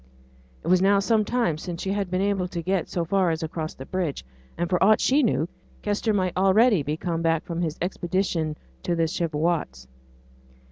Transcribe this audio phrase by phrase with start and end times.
[0.63, 3.43] It was now some time since she had been able to get so far as
[3.43, 4.25] across the bridge;
[4.57, 5.47] and, for aught she knew,
[5.83, 9.85] Kester might already be come back from his expedition to the Cheviots.